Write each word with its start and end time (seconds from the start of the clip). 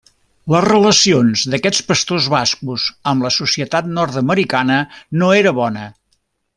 Les 0.53 0.63
relacions 0.67 1.43
d'aquests 1.55 1.83
pastors 1.91 2.31
bascos 2.35 2.87
amb 3.13 3.27
la 3.27 3.31
societat 3.39 3.95
nord-americana 4.01 4.83
no 5.25 5.33
era 5.45 5.57
bona. 5.65 5.91